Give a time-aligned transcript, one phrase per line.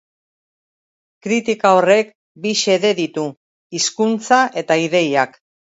[1.27, 2.11] Kritika horrek
[2.41, 3.29] bi xede ditu:
[3.79, 5.43] hizkuntza eta ideiak.